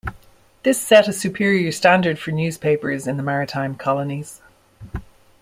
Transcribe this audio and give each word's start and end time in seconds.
This 0.63 0.81
set 0.81 1.07
a 1.07 1.13
superior 1.13 1.71
standard 1.71 2.17
for 2.17 2.31
newspapers 2.31 3.05
in 3.05 3.17
the 3.17 3.21
maritime 3.21 3.75
colonies. 3.75 4.41